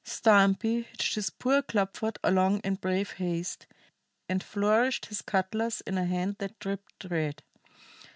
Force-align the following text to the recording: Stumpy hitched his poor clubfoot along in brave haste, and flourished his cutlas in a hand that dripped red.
Stumpy 0.03 0.81
hitched 0.81 1.13
his 1.13 1.29
poor 1.29 1.61
clubfoot 1.61 2.17
along 2.23 2.61
in 2.61 2.73
brave 2.73 3.11
haste, 3.11 3.67
and 4.27 4.41
flourished 4.43 5.05
his 5.05 5.21
cutlas 5.21 5.81
in 5.85 5.95
a 5.95 6.07
hand 6.07 6.37
that 6.39 6.57
dripped 6.57 7.05
red. 7.11 7.43